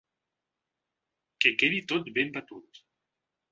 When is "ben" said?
2.19-2.35